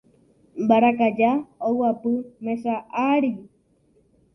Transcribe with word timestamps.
Mbarakaja 0.63 1.31
oguapy 1.67 2.13
mesa 2.43 2.73
ári. 3.11 3.31